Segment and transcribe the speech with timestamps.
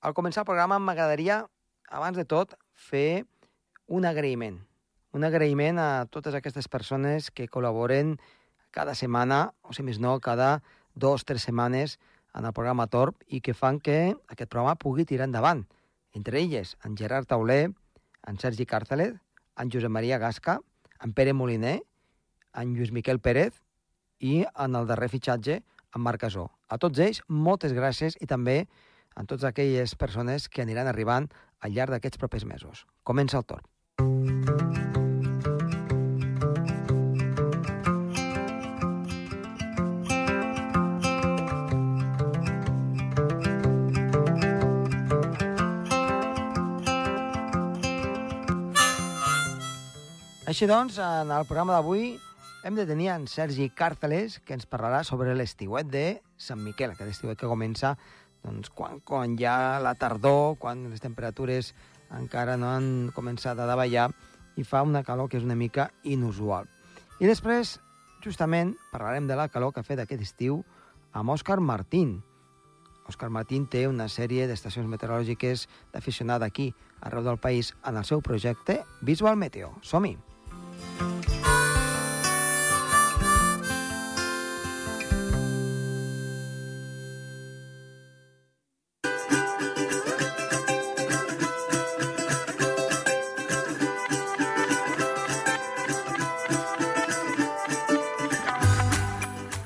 [0.00, 1.44] al començar el programa m'agradaria,
[1.88, 3.24] abans de tot, fer
[3.86, 4.60] un agraïment.
[5.12, 8.16] Un agraïment a totes aquestes persones que col·laboren
[8.70, 10.60] cada setmana, o si més no, cada
[10.94, 11.98] dos, tres setmanes
[12.34, 15.64] en el programa Torp i que fan que aquest programa pugui tirar endavant.
[16.14, 17.70] Entre elles, en Gerard Tauler,
[18.26, 19.18] en Sergi Càrcelet,
[19.58, 20.60] en Josep Maria Gasca,
[21.02, 21.80] en Pere Moliner,
[22.54, 23.60] en Lluís Miquel Pérez
[24.18, 25.60] i en el darrer fitxatge,
[25.94, 26.46] en Marc Casó.
[26.68, 28.68] A tots ells, moltes gràcies i també
[29.14, 31.28] a totes aquelles persones que aniran arribant
[31.60, 32.86] al llarg d'aquests propers mesos.
[33.04, 33.66] Comença el torn.
[50.50, 52.16] Així doncs, en el programa d'avui
[52.66, 56.02] hem de tenir en Sergi Càrteles, que ens parlarà sobre l'estiuet de
[56.36, 57.94] Sant Miquel, aquest estiuet que comença
[58.44, 61.74] doncs, quan, quan ha la tardor, quan les temperatures
[62.16, 64.10] encara no han començat a davallar
[64.58, 66.66] i fa una calor que és una mica inusual.
[67.20, 67.78] I després,
[68.24, 70.62] justament, parlarem de la calor que ha fet aquest estiu
[71.12, 72.20] amb Òscar Martín.
[73.10, 78.22] Òscar Martín té una sèrie d'estacions meteorològiques d'aficionat aquí, arreu del país, en el seu
[78.22, 79.74] projecte Visual Meteo.
[79.82, 80.16] Som-hi!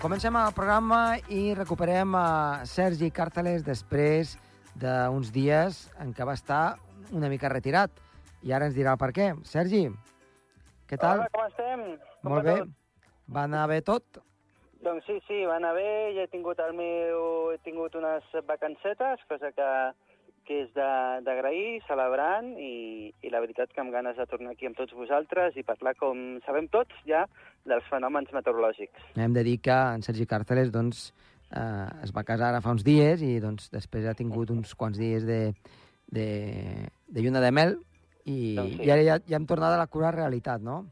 [0.04, 2.26] Comencem el programa i recuperem a
[2.68, 4.34] Sergi Càrteles després
[4.76, 6.76] d'uns dies en què va estar
[7.16, 7.88] una mica retirat.
[8.44, 9.30] I ara ens dirà per què.
[9.48, 9.86] Sergi,
[10.90, 11.22] què tal?
[11.24, 11.84] Hola, com estem?
[12.20, 12.56] Com Molt bé.
[12.60, 12.74] tot?
[13.32, 14.20] Va anar bé tot?
[14.84, 15.88] Doncs sí, sí, va anar bé.
[16.18, 17.54] Ja he tingut el meu...
[17.54, 19.70] He tingut unes vacancetes, cosa que,
[20.44, 24.68] que és de- d'agrair, celebrant, i, i la veritat que amb ganes de tornar aquí
[24.68, 27.24] amb tots vosaltres i parlar, com sabem tots, ja
[27.68, 29.14] dels fenòmens meteorològics.
[29.16, 31.06] Hem de dir que en Sergi Càrteles doncs,
[31.50, 34.98] eh, es va casar ara fa uns dies i doncs, després ha tingut uns quants
[35.00, 35.40] dies de,
[36.06, 36.28] de,
[37.08, 37.78] de lluna de mel
[38.24, 38.84] i, Doncs sí.
[38.86, 40.82] i ara ja, ja hem tornat a la cura realitat, no?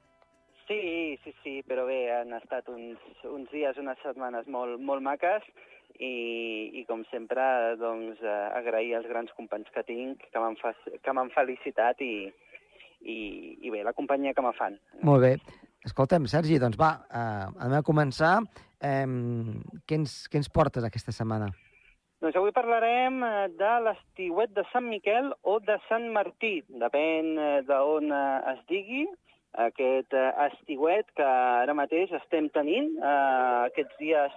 [0.68, 5.44] Sí, sí, sí, però bé, han estat uns, uns dies, unes setmanes molt, molt maques
[5.98, 6.12] i,
[6.80, 7.42] i com sempre,
[7.80, 10.72] doncs, eh, agrair als grans companys que tinc, que m'han fa,
[11.02, 12.14] que m'han felicitat i,
[13.02, 13.18] i,
[13.60, 14.78] i bé, la companyia que me fan.
[15.02, 15.34] Molt bé.
[15.84, 18.36] Escolta'm, Sergi, doncs va, eh, anem a començar.
[18.80, 19.06] Eh,
[19.86, 21.48] què, ens, què ens portes aquesta setmana?
[22.22, 27.62] Doncs avui parlarem eh, de l'estiuet de Sant Miquel o de Sant Martí, depèn eh,
[27.66, 29.06] d'on eh, es digui,
[29.58, 34.32] aquest eh, estiuet que ara mateix estem tenint eh, aquests dies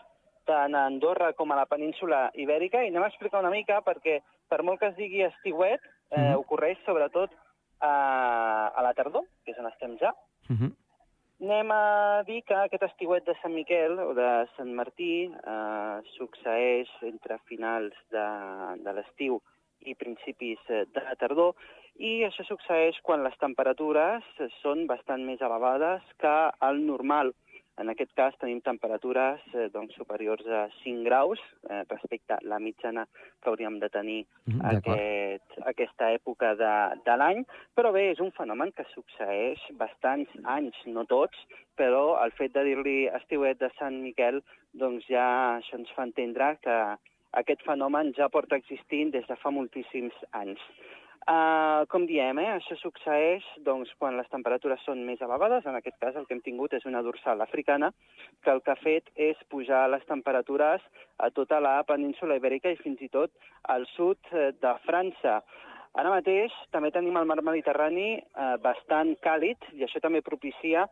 [0.49, 4.19] tant a Andorra com a la península ibèrica, i anem a explicar una mica perquè
[4.49, 5.81] per molt que es digui estiuet,
[6.11, 6.39] eh, Mhm.
[6.41, 7.29] ocorreix sobretot
[7.81, 10.13] a, a la tardor, que és on estem ja,
[10.45, 10.71] Uh -huh.
[11.43, 16.91] Anem a dir que aquest estiuet de Sant Miquel o de Sant Martí eh, succeeix
[17.03, 18.27] entre finals de,
[18.85, 19.41] de l'estiu
[19.83, 21.51] i principis eh, de la tardor
[21.99, 24.23] i això succeeix quan les temperatures
[24.61, 26.35] són bastant més elevades que
[26.69, 27.33] el normal.
[27.81, 32.59] En aquest cas tenim temperatures eh, doncs, superiors a 5 graus eh, respecte a la
[32.63, 33.03] mitjana
[33.43, 34.93] que hauríem de tenir D'acord.
[34.93, 37.43] aquest, aquesta època de, de l'any,
[37.75, 41.41] però bé, és un fenomen que succeeix bastants anys, no tots,
[41.75, 44.39] però el fet de dir-li estiuet de Sant Miquel,
[44.71, 46.79] doncs ja això ens fa entendre que
[47.35, 50.63] aquest fenomen ja porta existint des de fa moltíssims anys.
[51.25, 55.65] Uh, com diem, eh, això succeeix doncs, quan les temperatures són més elevades.
[55.65, 57.89] En aquest cas el que hem tingut és una dorsal africana
[58.45, 60.85] que el que ha fet és pujar les temperatures
[61.17, 63.33] a tota la península ibèrica i fins i tot
[63.73, 65.39] al sud eh, de França.
[65.97, 70.85] Ara mateix també tenim el mar Mediterrani eh, bastant càlid i això també propicia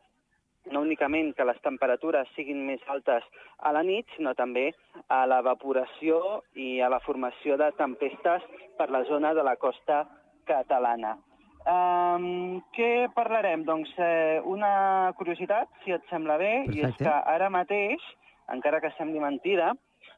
[0.73, 3.21] no únicament que les temperatures siguin més altes
[3.59, 4.71] a la nit, sinó també
[5.13, 10.01] a l'evaporació i a la formació de tempestes per la zona de la costa
[10.47, 11.17] catalana.
[11.63, 13.63] Um, què parlarem?
[13.63, 17.05] Doncs eh, una curiositat, si et sembla bé, i és Perfecte.
[17.05, 18.03] que ara mateix,
[18.51, 19.71] encara que sembli mentida,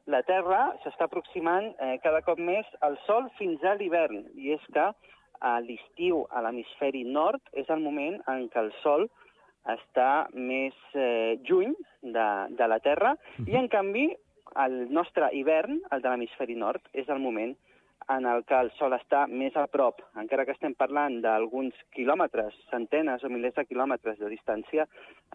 [0.09, 4.65] la Terra s'està aproximant eh, cada cop més al Sol fins a l'hivern, i és
[4.73, 4.87] que
[5.45, 9.05] a l'estiu a l'hemisferi nord és el moment en què el Sol
[9.69, 12.27] està més eh, lluny de,
[12.57, 14.07] de la Terra, i en canvi
[14.61, 17.53] el nostre hivern, el de l'hemisferi nord, és el moment
[18.09, 22.53] en el que el Sol està més a prop, encara que estem parlant d'alguns quilòmetres,
[22.69, 24.85] centenes o milers de quilòmetres de distància,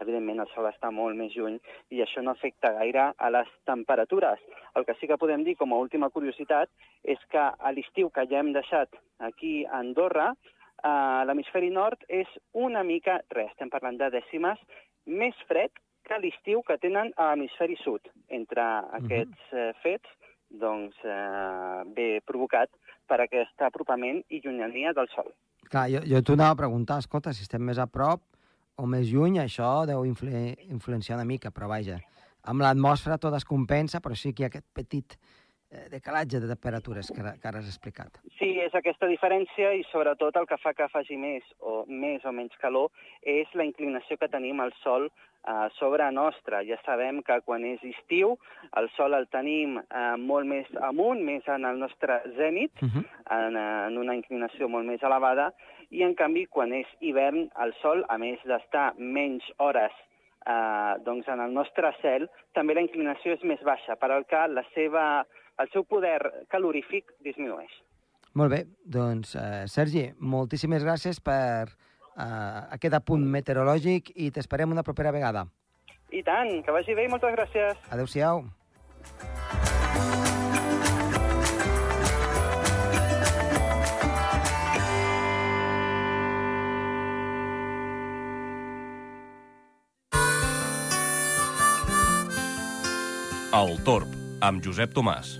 [0.01, 1.59] evidentment el Sol està molt més lluny
[1.91, 4.39] i això no afecta gaire a les temperatures.
[4.75, 6.71] El que sí que podem dir com a última curiositat
[7.03, 10.31] és que a l'estiu que ja hem deixat aquí a Andorra,
[10.83, 14.59] a l'hemisferi nord és una mica, res, estem parlant de dècimes,
[15.05, 15.75] més fred
[16.07, 18.07] que l'estiu que tenen a l'hemisferi sud.
[18.29, 18.63] Entre
[18.97, 22.69] aquests eh, fets doncs, eh, ve provocat
[23.07, 25.31] per aquest apropament i llunyania del Sol.
[25.71, 28.23] Clar, jo, jo t'ho anava a preguntar, escolta, si estem més a prop
[28.75, 30.31] o més lluny, això deu influ
[30.67, 31.99] influenciar una mica, però vaja,
[32.43, 35.17] amb l'atmosfera tot es compensa, però sí que hi ha aquest petit
[35.71, 38.19] eh, decalatge de temperatures que, ara- que ara has explicat.
[38.37, 42.31] Sí, és aquesta diferència i sobretot el que fa que faci més o més o
[42.31, 42.91] menys calor
[43.23, 46.61] és la inclinació que tenim al Sol eh, sobre nostra.
[46.67, 48.37] Ja sabem que quan és estiu
[48.77, 53.05] el Sol el tenim eh, molt més amunt, més en el nostre zènit, Uh -huh.
[53.31, 55.53] en, eh, en una inclinació molt més elevada,
[55.89, 59.91] i en canvi quan és hivern el Sol, a més d'estar menys hores
[60.47, 64.47] eh, doncs en el nostre cel, també la inclinació és més baixa, per al que
[64.47, 65.25] la seva,
[65.59, 66.19] el seu poder
[66.49, 67.71] calorífic disminueix.
[68.39, 74.85] Molt bé, doncs, eh, Sergi, moltíssimes gràcies per eh, aquest apunt meteorològic i t'esperem una
[74.87, 75.45] propera vegada.
[76.11, 77.77] I tant, que vagi bé i moltes gràcies.
[77.91, 78.45] Adéu-siau.
[93.51, 94.07] El Torb,
[94.41, 95.37] amb Josep Tomàs.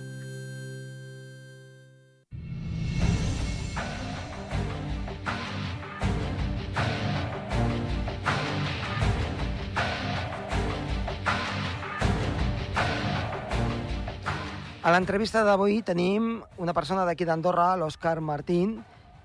[14.82, 18.80] A l'entrevista d'avui tenim una persona d'aquí d'Andorra, l'Òscar Martín,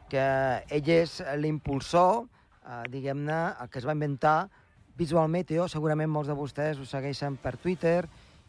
[0.10, 0.22] que
[0.70, 2.28] ell és l'impulsor,
[2.62, 4.50] eh, diguem-ne, el que es va inventar
[4.98, 5.66] Visual Meteo.
[5.68, 8.06] Segurament molts de vostès ho segueixen per Twitter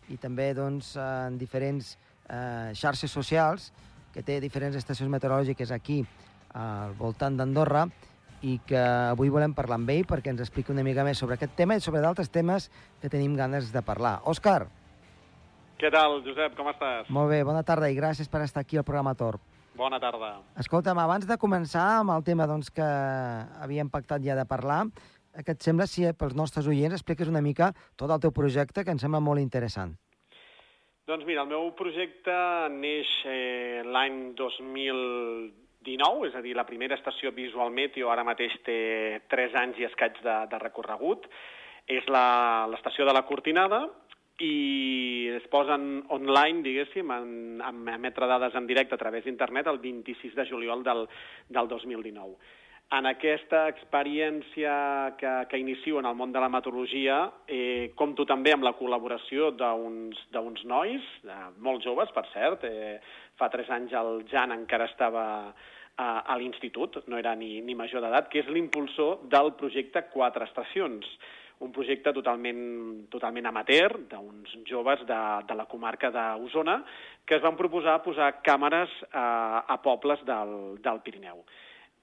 [0.08, 1.96] i també doncs, en diferents
[2.28, 3.72] eh, xarxes socials,
[4.12, 6.00] que té diferents estacions meteorològiques aquí
[6.56, 7.86] al voltant d'Andorra
[8.42, 11.54] i que avui volem parlar amb ell perquè ens expliqui una mica més sobre aquest
[11.58, 12.70] tema i sobre d'altres temes
[13.02, 14.20] que tenim ganes de parlar.
[14.24, 14.66] Òscar,
[15.78, 16.56] Què tal, Josep?
[16.58, 17.06] Com estàs?
[17.14, 19.38] molt bé, bona tarda i gràcies per estar aquí al programa Torb.
[19.78, 20.40] Bona tarda.
[20.58, 22.82] Escolta'm, abans de començar amb el tema doncs, que
[23.62, 24.88] havíem pactat ja de parlar,
[25.38, 28.34] eh, què et sembla si eh, pels nostres oients expliques una mica tot el teu
[28.34, 29.94] projecte, que em sembla molt interessant.
[31.08, 32.34] Doncs mira, el meu projecte
[32.74, 39.22] neix eh, l'any 2019, és a dir, la primera estació Visual Meteo ara mateix té
[39.32, 41.24] 3 anys i escaig de, de recorregut.
[41.88, 43.86] És l'estació de la Cortinada
[44.44, 47.30] i es posen online, diguéssim, en,
[47.64, 51.06] en emetre dades en directe a través d'internet el 26 de juliol del,
[51.48, 52.36] del 2019.
[52.88, 54.74] En aquesta experiència
[55.20, 59.50] que, que inicio en el món de la meteorologia, eh, compto també amb la col·laboració
[59.52, 62.64] d'uns nois, eh, molt joves, per cert.
[62.64, 62.96] Eh,
[63.36, 65.26] fa tres anys el Jan encara estava
[65.98, 70.48] a, a l'institut, no era ni, ni major d'edat, que és l'impulsor del projecte Quatre
[70.48, 71.12] Estacions,
[71.60, 72.64] un projecte totalment,
[73.12, 76.80] totalment amateur d'uns joves de, de la comarca d'Osona
[77.26, 81.42] que es van proposar posar càmeres a, a pobles del, del Pirineu.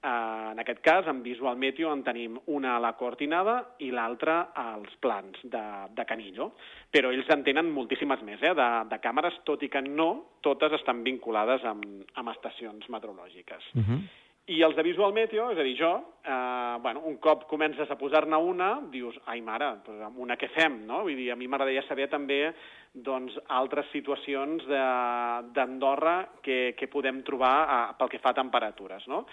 [0.05, 4.51] Uh, en aquest cas, en Visual Meteo en tenim una a la Cortinada i l'altra
[4.53, 5.61] als plans de,
[5.97, 6.51] de Canillo.
[6.93, 10.77] Però ells en tenen moltíssimes més, eh, de, de càmeres, tot i que no totes
[10.77, 13.71] estan vinculades amb, amb estacions meteorològiques.
[13.73, 13.99] Uh -huh.
[14.47, 15.91] I els de Visual Meteo, és a dir, jo,
[16.23, 20.49] eh, bueno, un cop comences a posar-ne una, dius, ai mare, doncs amb una què
[20.49, 21.01] fem, no?
[21.01, 22.53] Vull dir, a mi m'agradaria saber també
[22.93, 29.07] doncs, altres situacions de- d'Andorra que, que podem trobar eh, pel que fa a temperatures,
[29.07, 29.25] no?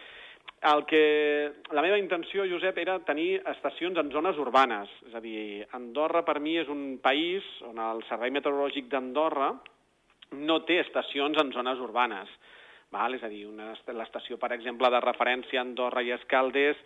[0.62, 1.02] El que...
[1.75, 4.90] La meva intenció, Josep, era tenir estacions en zones urbanes.
[5.09, 9.50] És a dir, Andorra per mi és un país on el Servei Meteorològic d'Andorra
[10.38, 12.31] no té estacions en zones urbanes.
[12.95, 13.16] Val?
[13.16, 13.47] És a dir,
[13.97, 16.78] l'estació, per exemple, de referència a Andorra i Escaldes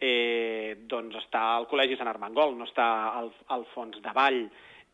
[0.00, 4.44] eh, doncs està al Col·legi Sant Armengol, no està al, al fons de Vall.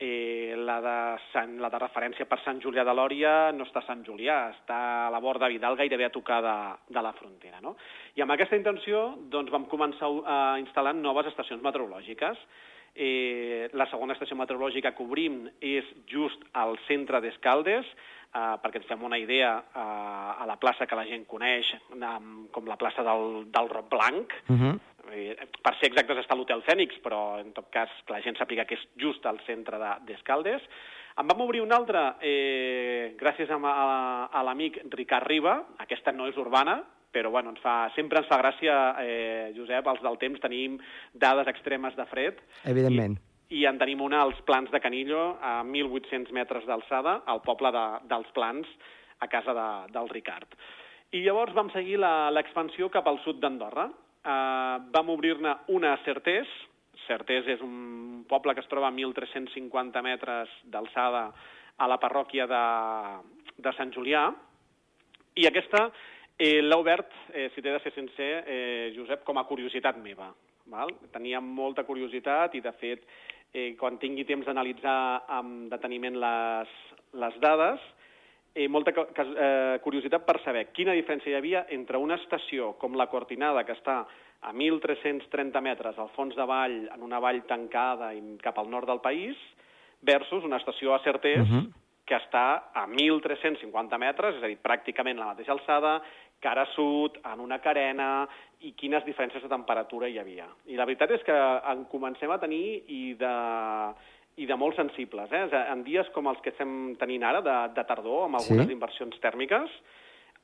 [0.05, 0.97] Eh, la, de
[1.33, 4.77] Sant, la de referència per Sant Julià de Lòria no està a Sant Julià, està
[5.07, 6.57] a la vora de Vidal, gairebé a tocar de,
[6.93, 7.63] de la frontera.
[7.65, 7.73] No?
[8.13, 12.43] I amb aquesta intenció doncs, vam començar a instal·lar noves estacions meteorològiques.
[12.95, 18.91] Eh, la segona estació meteorològica que obrim és just al centre d'Escaldes, eh, perquè ens
[18.91, 22.17] fem una idea eh, a la plaça que la gent coneix eh,
[22.53, 24.81] com la plaça del, del Roc Blanc, Uh -huh.
[25.05, 28.75] Per ser exactes està l'Hotel Fènix, però en tot cas que la gent sàpiga que
[28.79, 30.63] és just al centre de- d'Escaldes.
[31.21, 35.55] En vam obrir una altra eh, gràcies a, a, a l'amic Ricard Riba.
[35.79, 36.81] Aquesta no és urbana,
[37.15, 40.81] però bueno, ens fa, sempre ens fa gràcia, eh, Josep, els del temps tenim
[41.13, 42.41] dades extremes de fred.
[42.67, 43.15] Evidentment.
[43.51, 47.71] I, i en tenim una als Plans de Canillo, a 1.800 metres d'alçada, al poble
[47.71, 48.67] de, dels Plans,
[49.21, 50.57] a casa de, del Ricard.
[51.15, 53.87] I llavors vam seguir l'expansió cap al sud d'Andorra.
[54.25, 56.49] Eh, vam obrir-ne una a Certés,
[57.05, 61.27] Certés és un poble que es troba a 1.350 metres d'alçada
[61.77, 62.65] a la parròquia de,
[63.61, 64.31] de Sant Julià,
[65.37, 65.89] i aquesta
[66.39, 70.31] eh, l'ha obert, eh, si t'he de ser sincer, eh, Josep, com a curiositat meva.
[70.73, 70.95] Val?
[71.13, 73.05] Tenia molta curiositat i, de fet,
[73.53, 76.73] eh, quan tingui temps d'analitzar amb deteniment les,
[77.21, 77.85] les dades,
[78.55, 83.09] eh, molta eh, curiositat per saber quina diferència hi havia entre una estació com la
[83.11, 84.05] Cortinada, que està
[84.45, 88.89] a 1.330 metres al fons de vall, en una vall tancada i cap al nord
[88.91, 89.37] del país,
[90.05, 91.73] versus una estació a Certés, uh -huh.
[92.05, 96.03] que està a 1.350 metres, és a dir, pràcticament la mateixa alçada,
[96.41, 98.29] cara sud, en una carena,
[98.61, 100.47] i quines diferències de temperatura hi havia.
[100.67, 103.95] I la veritat és que en comencem a tenir i de,
[104.37, 105.33] i de molt sensibles.
[105.33, 105.45] Eh?
[105.71, 108.75] En dies com els que estem tenint ara, de, de tardor, amb algunes sí?
[108.75, 109.77] inversions tèrmiques,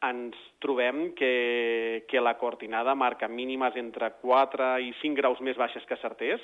[0.06, 5.84] ens trobem que, que la cortinada marca mínimes entre 4 i 5 graus més baixes
[5.88, 6.40] que Certés,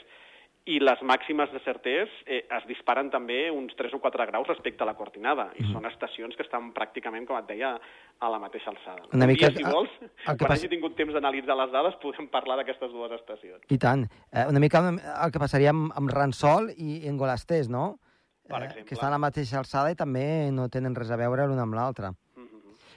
[0.66, 4.82] i les màximes de Certés eh, es disparen també uns 3 o 4 graus respecte
[4.82, 5.74] a la Cortinada, i mm.
[5.76, 7.76] són estacions que estan pràcticament, com et deia,
[8.18, 9.06] a la mateixa alçada.
[9.14, 12.26] Una mica, dia, si vols, el, el quan hagi tingut temps d'analitzar les dades, podem
[12.32, 13.62] parlar d'aquestes dues estacions.
[13.70, 14.04] I tant.
[14.32, 17.86] Eh, una mica el que passaria amb, amb Ransol i en Golasters, no?
[18.50, 18.82] Per exemple.
[18.82, 21.66] Eh, que estan a la mateixa alçada i també no tenen res a veure l'una
[21.66, 22.10] amb l'altra.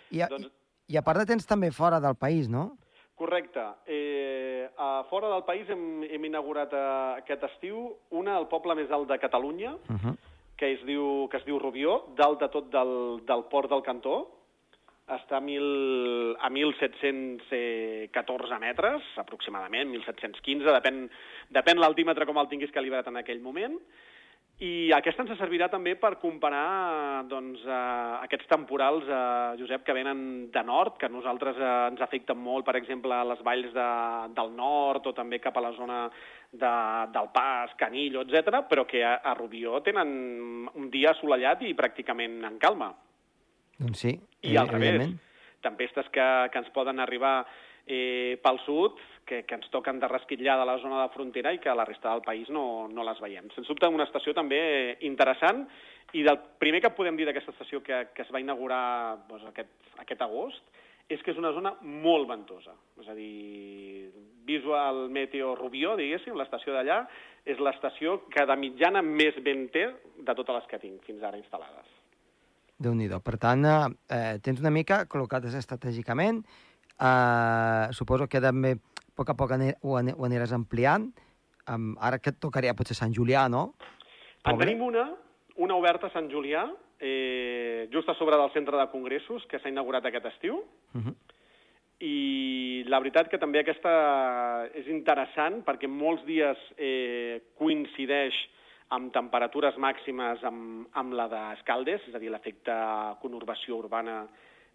[0.10, 0.50] I, doncs...
[0.90, 2.72] I, I a part de tens també fora del país, no?
[3.20, 3.60] Correcte.
[3.86, 6.80] Eh, a fora del país hem, hem inaugurat eh,
[7.20, 7.82] aquest estiu
[8.16, 10.16] una al poble més alt de Catalunya, uh -huh.
[10.56, 14.32] que, es diu, que es diu Rubió, dalt de tot del, del port del Cantó.
[15.10, 21.10] Està a, mil, a 1.714 metres, aproximadament, 1.715, depèn,
[21.50, 23.80] depèn l'altímetre com el tinguis calibrat en aquell moment.
[24.60, 27.76] I aquesta ens servirà també per comparar doncs, eh,
[28.26, 32.66] aquests temporals, eh, Josep, que venen de nord, que a nosaltres eh, ens afecten molt,
[32.68, 33.88] per exemple, a les valls de,
[34.36, 36.02] del nord o també cap a la zona
[36.52, 36.74] de,
[37.16, 42.42] del Pas, Canillo, etc, però que a, a Rubió tenen un dia assolellat i pràcticament
[42.52, 42.92] en calma.
[43.80, 45.08] Doncs sí, I al revés,
[45.64, 47.46] tempestes que, que ens poden arribar
[47.88, 49.00] eh, pel sud,
[49.30, 52.16] que, que ens toquen de resquitllar de la zona de frontera i que la resta
[52.16, 53.52] del país no, no les veiem.
[53.54, 54.60] Sens dubte, una estació també
[55.06, 55.68] interessant
[56.18, 58.82] i del primer que podem dir d'aquesta estació que, que es va inaugurar
[59.30, 62.76] doncs, aquest, aquest agost és que és una zona molt ventosa.
[63.02, 64.12] És a dir,
[64.46, 67.02] Visual Meteo Rubió, diguéssim, l'estació d'allà,
[67.50, 71.40] és l'estació que de mitjana més vent té de totes les que tinc fins ara
[71.42, 71.98] instal·lades.
[72.80, 76.46] déu nhi Per tant, eh, tens una mica col·locades estratègicament,
[77.00, 78.76] eh, suposo que també
[79.20, 79.52] a poc a poc
[79.84, 81.10] ho, ho aniràs ampliant.
[81.70, 83.74] Um, ara que et tocaria potser Sant Julià, no?
[84.42, 84.54] Pobre.
[84.54, 85.10] En tenim una,
[85.60, 86.64] una oberta a Sant Julià,
[87.00, 90.64] eh, just a sobre del centre de congressos, que s'ha inaugurat aquest estiu.
[90.96, 91.16] Uh -huh.
[92.00, 98.34] I la veritat que també aquesta és interessant perquè molts dies eh, coincideix
[98.90, 102.74] amb temperatures màximes amb, amb la d'Escaldes, és a dir, l'efecte
[103.22, 104.28] conurbació urbana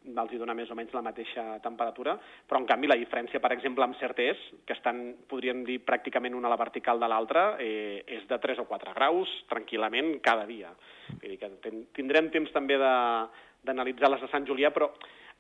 [0.05, 2.15] els hi dona més o menys la mateixa temperatura,
[2.49, 6.51] però en canvi la diferència, per exemple, amb Certés, que estan, podríem dir, pràcticament una
[6.51, 10.75] a la vertical de l'altra, eh, és de 3 o 4 graus, tranquil·lament, cada dia.
[11.09, 11.51] Vull dir que
[11.97, 14.91] tindrem temps també d'analitzar les de Sant Julià, però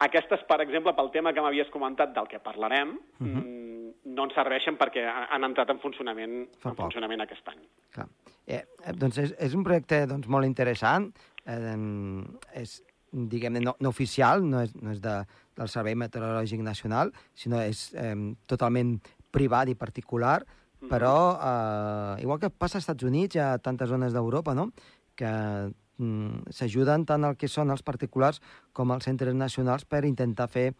[0.04, 3.37] aquestes, per exemple, pel tema que m'havies comentat del que parlarem, uh mhm.
[3.37, 3.92] -huh.
[4.04, 7.61] no ens serveixen perquè han entrat en funcionament, en funcionament aquest any.
[7.90, 8.06] Clar.
[8.47, 8.62] Eh,
[8.94, 11.12] doncs és, és un projecte doncs, molt interessant.
[11.47, 12.83] Eh, és,
[13.14, 15.14] diguem-ne, no, no oficial, no és, no és de,
[15.59, 18.14] del Servei Meteorològic Nacional, sinó és eh,
[18.50, 18.97] totalment
[19.35, 20.90] privat i particular, mm-hmm.
[20.90, 24.71] però eh, igual que passa als Estats Units, hi ha tantes zones d'Europa, no?,
[25.14, 28.40] que mm, s'ajuden tant el que són els particulars
[28.75, 30.73] com els centres nacionals per intentar fer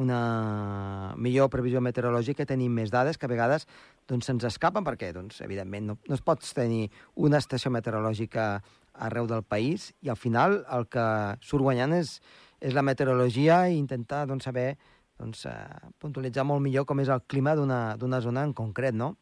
[0.00, 3.66] una millor previsió meteorològica, tenim més dades que a vegades
[4.08, 6.86] doncs, se'ns escapen perquè, doncs, evidentment, no, no es pots tenir
[7.20, 8.46] una estació meteorològica
[8.94, 11.06] arreu del país i al final el que
[11.40, 12.20] surt guanyant és,
[12.60, 14.76] és la meteorologia i intentar doncs, saber
[15.18, 19.16] doncs, eh, puntualitzar molt millor com és el clima d'una zona en concret, no?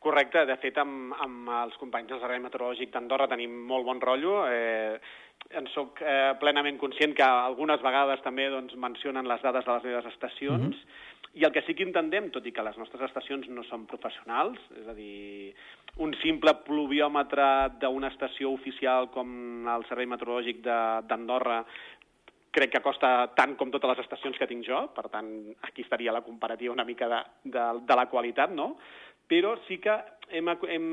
[0.00, 4.46] Correcte, de fet amb, amb els companys del Servei Meteorològic d'Andorra tenim molt bon rotllo.
[4.48, 4.96] Eh,
[5.60, 9.84] en sóc eh, plenament conscient que algunes vegades també doncs, mencionen les dades de les
[9.90, 11.36] meves estacions, mm -hmm.
[11.40, 14.58] i el que sí que intentem, tot i que les nostres estacions no són professionals,
[14.80, 15.54] és a dir,
[15.98, 17.46] un simple pluviòmetre
[17.80, 21.64] d'una estació oficial com el Servei Meteorològic d'Andorra
[22.50, 25.28] crec que costa tant com totes les estacions que tinc jo, per tant,
[25.66, 28.74] aquí estaria la comparativa una mica de, de, de la qualitat, no?
[29.30, 29.94] Però sí que
[30.34, 30.88] hem, hem,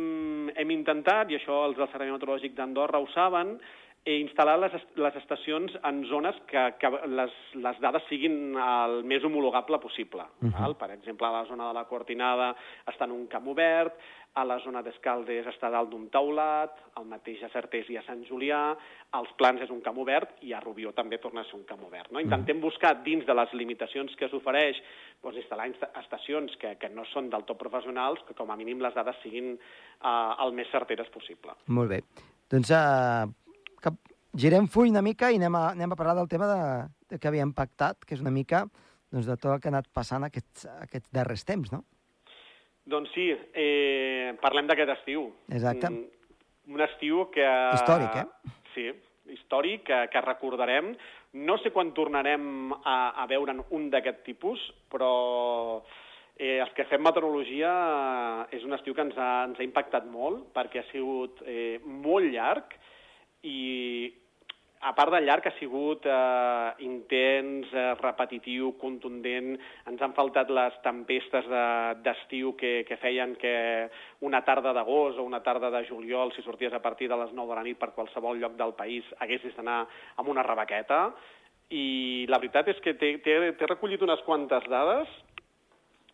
[0.53, 3.55] hem intentat, i això els del Servei Meteorològic d'Andorra ho saben,
[4.07, 9.25] eh, instal·lar les, les estacions en zones que, que les, les dades siguin el més
[9.27, 10.23] homologable possible.
[10.39, 10.61] Uh -huh.
[10.61, 10.77] val?
[10.77, 13.97] Per exemple, a la zona de la Cortinada està en un camp obert,
[14.37, 18.21] a la zona d'Escaldes està dalt d'un taulat, el mateix a Certés i a Sant
[18.27, 18.59] Julià,
[19.17, 21.81] als Plans és un camp obert i a Rubió també torna a ser un camp
[21.87, 22.11] obert.
[22.13, 22.21] No?
[22.21, 24.77] Intentem buscar, dins de les limitacions que s'ofereix,
[25.25, 25.71] doncs, instal·lar
[26.03, 29.55] estacions que, que no són del tot professionals, que com a mínim les dades siguin
[29.55, 31.57] uh, el més certeres possible.
[31.73, 32.01] Molt bé.
[32.53, 33.25] Doncs uh,
[33.81, 33.95] que
[34.37, 36.61] girem full una mica i anem a, anem a parlar del tema de,
[37.09, 38.67] de que havíem pactat, que és una mica
[39.09, 41.85] doncs, de tot el que ha anat passant aquests, aquests darrers temps, no?
[42.87, 45.27] Doncs sí, eh, parlem d'aquest estiu.
[45.51, 45.91] Exacte.
[45.91, 47.45] Un, un estiu que...
[47.75, 48.57] Històric, eh?
[48.73, 48.87] Sí,
[49.35, 50.93] històric, que, que recordarem.
[51.47, 55.11] No sé quan tornarem a, a veure'n un d'aquest tipus, però
[56.37, 57.73] eh, els que fem meteorologia
[58.55, 62.31] és un estiu que ens ha, ens ha impactat molt, perquè ha sigut eh, molt
[62.31, 62.77] llarg,
[63.47, 63.59] i
[64.87, 69.57] a part de llarg ha sigut eh, intens, eh, repetitiu, contundent.
[69.89, 71.49] Ens han faltat les tempestes
[72.05, 73.53] d'estiu de, que, que feien que
[74.27, 77.51] una tarda d'agost o una tarda de juliol, si sorties a partir de les 9
[77.51, 79.81] de la nit per qualsevol lloc del país, haguessis d'anar
[80.15, 81.09] amb una rebaqueta.
[81.75, 85.11] I la veritat és que t'he recollit unes quantes dades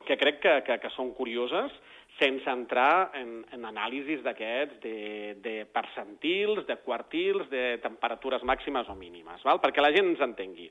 [0.07, 1.71] que crec que, que, que són curioses
[2.19, 4.97] sense entrar en, en anàlisis d'aquests, de,
[5.41, 9.61] de percentils, de quartils, de temperatures màximes o mínimes, val?
[9.63, 10.69] perquè la gent ens entengui.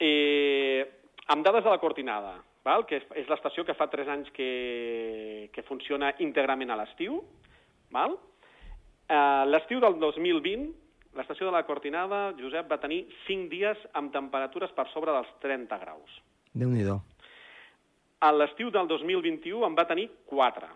[0.00, 0.84] Eh,
[1.32, 2.34] amb dades de la Cortinada,
[2.66, 2.84] val?
[2.88, 7.22] que és, l'estació que fa 3 anys que, que funciona íntegrament a l'estiu,
[7.94, 8.18] val?
[9.08, 10.68] Eh, l'estiu del 2020,
[11.16, 15.80] l'estació de la Cortinada, Josep, va tenir 5 dies amb temperatures per sobre dels 30
[15.80, 16.20] graus.
[16.52, 17.00] Déu-n'hi-do
[18.20, 20.68] a l'estiu del 2021 en va tenir 4,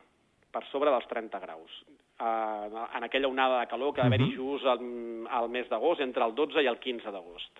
[0.52, 1.82] per sobre dels 30 graus.
[2.14, 4.38] Uh, en aquella onada de calor que va haver-hi -huh.
[4.38, 4.80] just al,
[5.28, 7.52] al mes d'agost, entre el 12 i el 15 d'agost.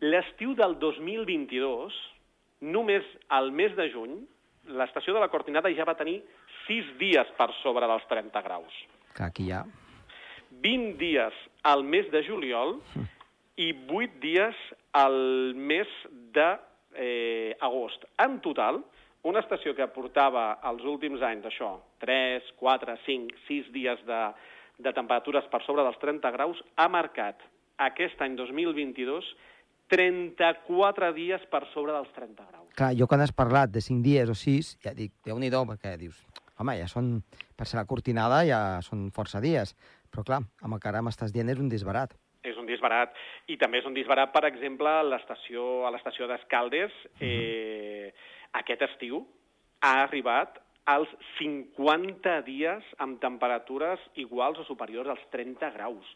[0.00, 1.94] L'estiu del 2022,
[2.60, 4.26] només al mes de juny,
[4.66, 6.22] l'estació de la Cortinada ja va tenir
[6.66, 8.72] 6 dies per sobre dels 30 graus.
[9.16, 9.64] Que aquí ja...
[10.50, 12.76] 20 dies al mes de juliol
[13.56, 14.54] i 8 dies
[14.92, 16.58] al mes de
[16.94, 18.04] eh, agost.
[18.18, 18.82] En total,
[19.28, 24.20] una estació que portava els últims anys, això, 3, 4, 5, 6 dies de,
[24.82, 27.42] de temperatures per sobre dels 30 graus, ha marcat
[27.86, 29.32] aquest any 2022
[29.92, 32.68] 34 dies per sobre dels 30 graus.
[32.78, 36.22] Clar, jo quan has parlat de 5 dies o 6, ja dic, déu-n'hi-do, perquè dius,
[36.56, 37.18] home, ja són,
[37.58, 39.76] per ser la cortinada ja són força dies.
[40.12, 43.14] Però clar, amb el que ara m'estàs dient és un disbarat és un disbarat.
[43.46, 47.20] I també és un disbarat, per exemple, a l'estació d'Escaldes, mhm.
[47.20, 48.41] eh, uh -huh.
[48.58, 49.22] Aquest estiu
[49.82, 50.58] ha arribat
[50.92, 56.06] als 50 dies amb temperatures iguals o superiors als 30 graus.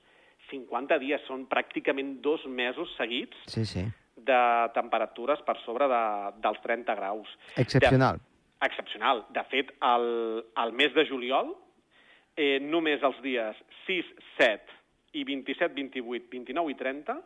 [0.51, 3.85] 50 dies, són pràcticament dos mesos seguits sí, sí.
[4.17, 4.41] de
[4.75, 6.03] temperatures per sobre de,
[6.43, 7.31] dels 30 graus.
[7.57, 8.21] Excepcional.
[8.21, 9.25] De, excepcional.
[9.35, 10.09] De fet, el,
[10.63, 11.55] el mes de juliol,
[12.37, 14.77] eh, només els dies 6, 7,
[15.17, 17.19] i 27, 28, 29 i 30,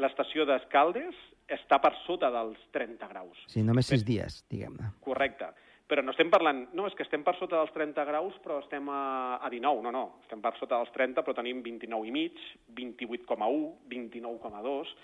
[0.00, 1.16] l'estació d'Escaldes
[1.56, 3.42] està per sota dels 30 graus.
[3.50, 4.94] Sí, només 6 dies, diguem-ne.
[5.04, 5.50] Correcte.
[5.90, 6.68] Però no estem parlant...
[6.78, 9.02] No, és que estem per sota dels 30 graus, però estem a,
[9.42, 9.82] a 19.
[9.82, 10.04] No, no.
[10.22, 12.42] Estem per sota dels 30, però tenim 29 i mig,
[12.78, 13.62] 28,1,
[13.94, 14.98] 29,2...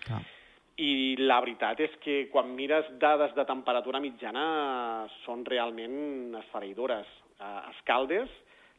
[0.76, 4.42] I la veritat és que quan mires dades de temperatura mitjana
[5.22, 7.08] són realment esfereïdores.
[7.40, 8.28] A Escaldes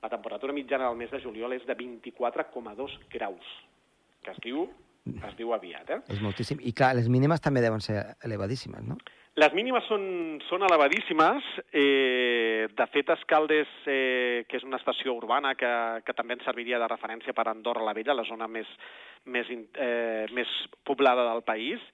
[0.02, 3.48] la temperatura mitjana del mes de juliol és de 24,2 graus,
[4.22, 4.68] que es diu,
[5.28, 5.90] es diu aviat.
[5.90, 6.02] Eh?
[6.16, 6.60] És moltíssim.
[6.62, 8.98] I clar, les mínimes també deuen ser elevadíssimes, no?
[9.38, 10.04] Les mínimes són,
[10.48, 11.46] són elevadíssimes.
[11.70, 15.70] Eh, de fet, Escaldes, eh, que és una estació urbana que,
[16.08, 18.72] que també ens serviria de referència per Andorra la Vella, la zona més,
[19.30, 20.54] més, eh, més
[20.90, 21.86] poblada del país,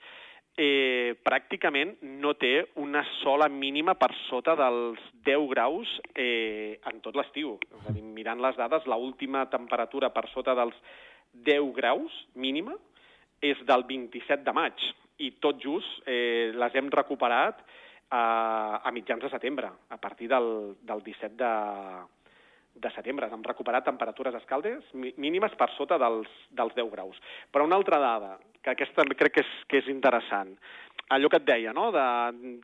[0.56, 7.19] eh, pràcticament no té una sola mínima per sota dels 10 graus eh, en tot
[7.19, 7.58] l'estiu.
[7.82, 10.80] És a dir, mirant les dades, l última temperatura per sota dels
[11.34, 12.80] 10 graus mínima
[13.43, 14.86] és del 27 de maig
[15.23, 17.62] i tot just eh, les hem recuperat
[18.13, 21.53] a, a mitjans de setembre, a partir del, del 17 de,
[22.75, 23.29] de setembre.
[23.32, 27.19] Hem recuperat temperatures escaldes mínimes per sota dels, dels 10 graus.
[27.51, 30.53] Però una altra dada, que aquesta crec que és, que és interessant,
[31.13, 31.89] allò que et deia, no?
[31.93, 32.04] de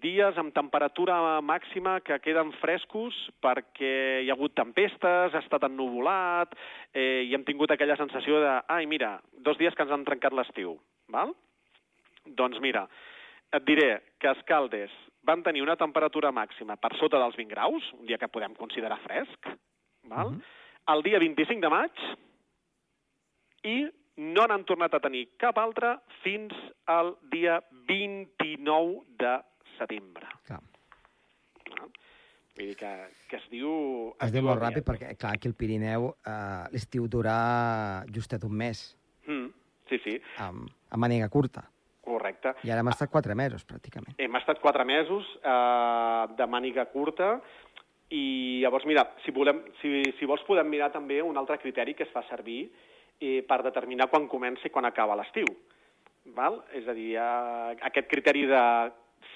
[0.02, 6.56] dies amb temperatura màxima que queden frescos perquè hi ha hagut tempestes, ha estat ennuvolat,
[6.94, 10.36] eh, i hem tingut aquella sensació de, ai, mira, dos dies que ens han trencat
[10.36, 10.78] l'estiu,
[11.14, 11.36] val?
[12.26, 12.88] Doncs mira,
[13.54, 14.94] et diré que els caldes
[15.26, 19.02] van tenir una temperatura màxima per sota dels 20 graus, un dia que podem considerar
[19.06, 19.54] fresc,
[20.10, 20.34] val?
[20.34, 20.96] Uh -huh.
[20.96, 21.94] el dia 25 de maig,
[23.64, 26.56] i no n'han tornat a tenir cap altre fins
[26.92, 29.34] al dia 29 de
[29.78, 30.28] setembre.
[30.48, 30.60] Clar.
[31.78, 31.88] No?
[32.60, 32.92] Vull dir que,
[33.32, 33.72] que es diu...
[34.20, 37.40] Es diu molt ràpid perquè, clar, aquí al Pirineu eh, l'estiu durà
[38.12, 38.82] justet un mes.
[39.30, 39.48] Mm,
[39.88, 40.18] sí, sí.
[40.44, 41.64] Amb, amb màniga curta.
[42.04, 42.58] Correcte.
[42.66, 44.18] I ara hem estat quatre mesos, pràcticament.
[44.20, 47.38] Hem estat quatre mesos eh, de màniga curta
[48.12, 52.08] i llavors, mira, si, volem, si, si vols podem mirar també un altre criteri que
[52.10, 52.66] es fa servir
[53.20, 55.48] eh, per determinar quan comença i quan acaba l'estiu.
[56.36, 56.62] Val?
[56.76, 58.64] És a dir, eh, aquest criteri de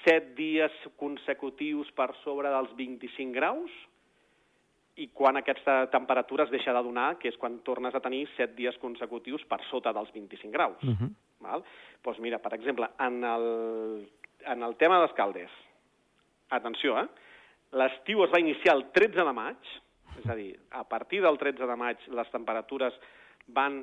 [0.04, 3.72] 7 dies consecutius per sobre dels 25 graus
[4.96, 8.54] i quan aquesta temperatura es deixa de donar, que és quan tornes a tenir 7
[8.54, 10.82] dies consecutius per sota dels 25 graus.
[10.82, 11.10] Uh -huh.
[11.40, 11.64] Val?
[12.02, 14.08] Doncs mira, per exemple, en el,
[14.46, 15.50] en el tema dels caldes,
[16.50, 17.08] atenció, eh?
[17.72, 19.56] l'estiu es va iniciar el 13 de maig,
[20.22, 22.94] és a dir, a partir del 13 de maig les temperatures
[23.46, 23.82] van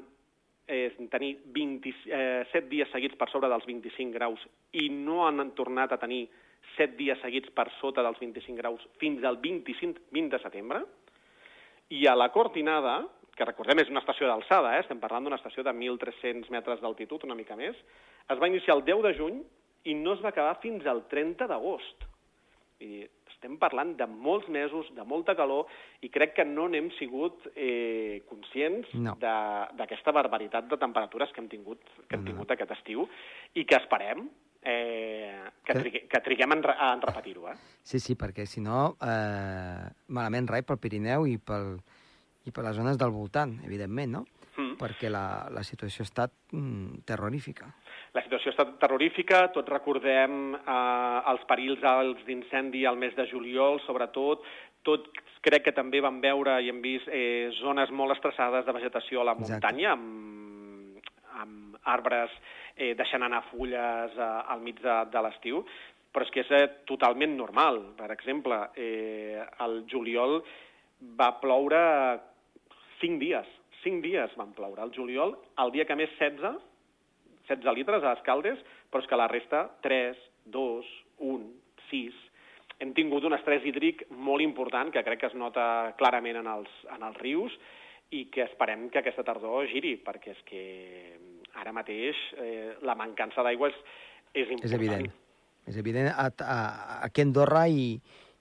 [0.67, 5.91] eh, tenir 27 eh, dies seguits per sobre dels 25 graus i no han tornat
[5.91, 6.25] a tenir
[6.77, 10.83] 7 dies seguits per sota dels 25 graus fins al 25, 20 de setembre.
[11.91, 13.01] I a la Cortinada,
[13.35, 14.83] que recordem és una estació d'alçada, eh?
[14.85, 17.75] estem parlant d'una estació de 1.300 metres d'altitud, una mica més,
[18.29, 19.41] es va iniciar el 10 de juny
[19.91, 22.07] i no es va acabar fins al 30 d'agost.
[23.41, 25.65] Estem parlant de molts mesos, de molta calor,
[26.05, 29.15] i crec que no n'hem sigut eh, conscients No.
[29.17, 32.27] d'aquesta barbaritat de temperatures que hem tingut, que hem No.
[32.29, 33.07] tingut aquest estiu
[33.57, 34.27] i que esperem
[34.61, 37.47] eh, que, Que- trigue, que triguem en, re- en repetir-ho.
[37.49, 37.55] Eh?
[37.81, 41.79] Sí, sí, perquè si no, eh, malament rai pel Pirineu i, pel,
[42.45, 44.25] i per les zones del voltant, evidentment, no?
[44.81, 47.69] Perquè la, la situació ha estat mm, terrorífica.
[48.15, 53.27] La situació ha estat terrorífica, tots recordem eh, els perills als d'incendi al mes de
[53.29, 54.43] juliol, sobretot.
[54.83, 59.21] Tots crec que també vam veure i hem vist eh, zones molt estressades de vegetació
[59.21, 59.53] a la Exacte.
[59.53, 61.13] muntanya, amb,
[61.43, 62.33] amb arbres
[62.75, 65.63] eh, deixant anar fulles eh, al mig de, de l'estiu,
[66.11, 67.79] però és que és eh, totalment normal.
[67.97, 70.41] Per exemple, eh, el juliol
[71.17, 71.81] va ploure
[73.01, 73.47] cinc dies.
[73.83, 74.83] Cinc dies van ploure.
[74.83, 76.59] El juliol, el dia que més 16,
[77.49, 78.59] 16 litres a les caldes,
[78.91, 80.91] però és que la resta 3, 2,
[81.31, 81.47] 1,
[81.93, 82.27] 6...
[82.81, 85.63] Hem tingut un estrès hídric molt important que crec que es nota
[85.99, 87.53] clarament en els, en els rius
[88.09, 90.63] i que esperem que aquesta tardor giri, perquè és que
[91.61, 93.77] ara mateix eh, la mancança d'aigua és,
[94.33, 94.65] és important.
[94.65, 95.05] És evident.
[95.69, 96.09] És evident.
[96.09, 96.57] A, a,
[97.05, 97.85] aquí a Andorra i,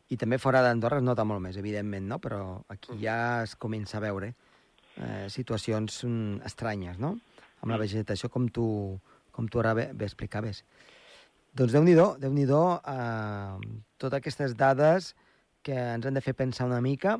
[0.09, 2.17] i també fora d'Andorra es nota molt més, evidentment, no?
[2.25, 2.41] Però
[2.73, 4.50] aquí ja es comença a veure eh,
[5.33, 7.17] situacions mm, estranyes, no?
[7.61, 8.67] Amb la vegetació, com tu,
[9.33, 10.65] com tu ara bé, bé explicaves.
[11.57, 15.15] Doncs Déu-n'hi-do, déu nhi déu eh, totes aquestes dades
[15.67, 17.19] que ens han de fer pensar una mica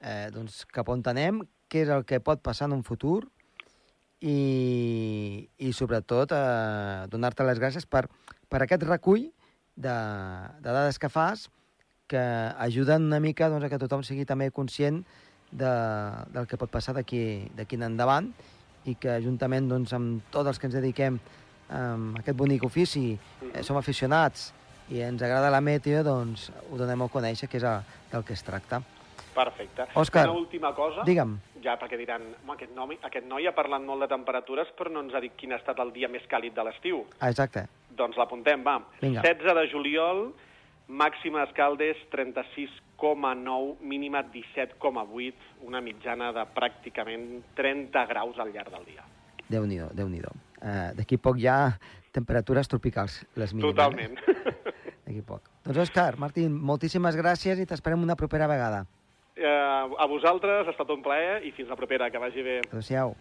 [0.00, 3.26] eh, doncs cap on anem, què és el que pot passar en un futur
[4.20, 8.06] i, i sobretot eh, donar-te les gràcies per,
[8.48, 9.28] per aquest recull
[9.76, 9.96] de,
[10.62, 11.48] de dades que fas
[12.08, 12.20] que
[12.56, 15.02] ajuden una mica doncs, a que tothom sigui també conscient
[15.50, 15.72] de,
[16.34, 17.20] del que pot passar d'aquí
[17.56, 18.30] en endavant
[18.88, 21.18] i que juntament doncs, amb tots els que ens dediquem
[21.68, 21.82] a
[22.20, 23.18] aquest bonic ofici,
[23.52, 24.52] eh, som aficionats
[24.88, 27.82] i ens agrada la meteo, doncs ho donem a conèixer, que és el,
[28.12, 28.80] del que es tracta.
[29.34, 29.84] Perfecte.
[29.94, 31.04] Òscar, Una última cosa.
[31.06, 31.36] Digue'm.
[31.62, 35.04] Ja, perquè diran, home, aquest noi, aquest noi ha parlat molt de temperatures, però no
[35.04, 37.04] ens ha dit quin ha estat el dia més càlid de l'estiu.
[37.20, 37.66] Ah, exacte.
[37.98, 38.78] Doncs l'apuntem, va.
[39.02, 39.22] Vinga.
[39.26, 40.24] 16 de juliol,
[40.88, 45.34] màxima escaldes 36,9, mínima 17,8,
[45.68, 49.04] una mitjana de pràcticament 30 graus al llarg del dia.
[49.48, 51.78] Déu-n'hi-do, déu nhi déu uh, D'aquí poc ja
[52.12, 53.76] temperatures tropicals, les mínimes.
[53.76, 54.18] Totalment.
[54.18, 54.64] Eh?
[55.06, 55.48] D'aquí poc.
[55.64, 58.84] Doncs Òscar, Martín, moltíssimes gràcies i t'esperem una propera vegada.
[59.38, 62.58] Eh, a vosaltres ha estat un plaer i fins la propera, que vagi bé.
[62.66, 63.14] Adéu-siau.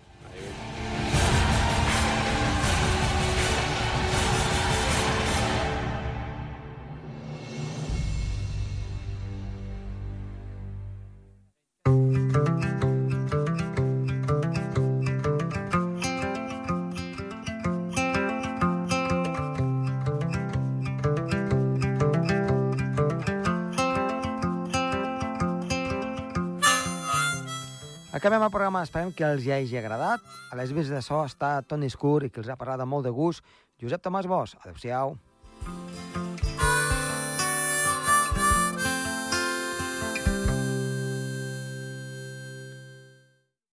[28.27, 28.83] acabem el programa.
[28.83, 30.23] Esperem que els hi hagi agradat.
[30.51, 33.07] A les vies de so està Toni Escur i que els ha parlat de molt
[33.07, 33.43] de gust
[33.79, 34.59] Josep Tomàs Bosch.
[34.59, 35.15] adeu-siau.
[35.15, 36.26] Adéu-siau.